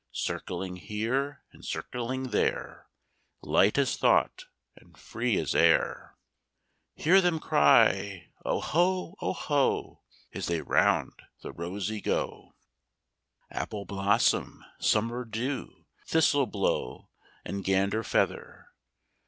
[0.13, 2.87] Circling here and circling there,
[3.43, 6.17] Light as thought and free as air,
[6.95, 12.55] Hear them cry, "Oho, oho,"As they round the rosey go.
[13.53, 17.07] Appleblossom, Summerdew, Thistleblow,
[17.45, 18.69] and Ganderfeather!